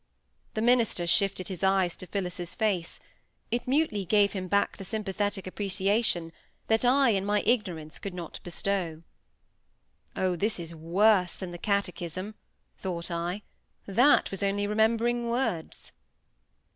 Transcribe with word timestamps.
The 0.55 0.63
minister 0.63 1.05
shifted 1.05 1.47
his 1.47 1.63
eyes 1.63 1.95
to 1.97 2.07
Phillis's 2.07 2.55
face; 2.55 2.99
it 3.51 3.67
mutely 3.67 4.03
gave 4.03 4.33
him 4.33 4.47
back 4.47 4.77
the 4.77 4.83
sympathetic 4.83 5.45
appreciation 5.45 6.31
that 6.69 6.83
I, 6.83 7.09
in 7.11 7.23
my 7.23 7.43
ignorance, 7.45 7.99
could 7.99 8.15
not 8.15 8.39
bestow. 8.43 9.03
"Oh! 10.15 10.35
this 10.35 10.59
is 10.59 10.73
worse 10.73 11.35
than 11.35 11.51
the 11.51 11.59
catechism," 11.59 12.33
thought 12.79 13.11
I; 13.11 13.43
"that 13.85 14.31
was 14.31 14.41
only 14.41 14.65
remembering 14.65 15.29
words." 15.29 15.91